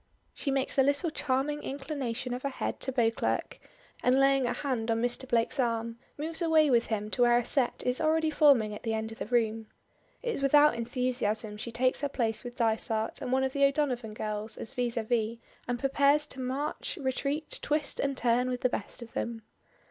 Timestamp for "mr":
4.99-5.29